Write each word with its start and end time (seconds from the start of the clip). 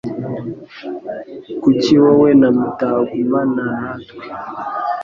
Kuki 1.61 1.93
wowe 2.03 2.29
na 2.39 2.49
mutagumana 2.57 3.63
natwe? 3.79 4.23